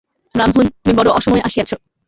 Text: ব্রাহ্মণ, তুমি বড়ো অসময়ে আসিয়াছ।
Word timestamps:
ব্রাহ্মণ, 0.35 0.65
তুমি 0.73 0.93
বড়ো 0.97 1.11
অসময়ে 1.11 1.45
আসিয়াছ। 1.47 1.71